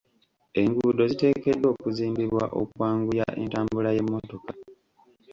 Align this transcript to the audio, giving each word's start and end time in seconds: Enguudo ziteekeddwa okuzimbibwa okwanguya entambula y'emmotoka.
Enguudo 0.61 1.01
ziteekeddwa 1.11 1.67
okuzimbibwa 1.73 2.43
okwanguya 2.61 3.27
entambula 3.41 3.89
y'emmotoka. 3.95 4.51